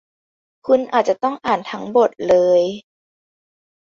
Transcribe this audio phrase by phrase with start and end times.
[0.67, 2.61] คุณอาจจะต้องอ่านทั้งบทเลย